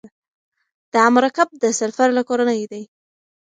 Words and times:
دا 0.93 1.03
مرکب 1.15 1.47
د 1.61 1.63
سلفر 1.79 2.09
له 2.17 2.21
کورنۍ 2.29 2.61
دی. 2.71 2.83